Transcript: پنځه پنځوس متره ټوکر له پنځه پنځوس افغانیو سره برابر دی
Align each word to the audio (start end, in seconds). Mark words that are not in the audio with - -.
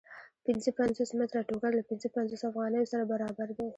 پنځه 0.45 0.69
پنځوس 0.79 1.09
متره 1.19 1.47
ټوکر 1.49 1.71
له 1.75 1.83
پنځه 1.89 2.07
پنځوس 2.15 2.41
افغانیو 2.49 2.89
سره 2.91 3.03
برابر 3.11 3.47
دی 3.57 3.67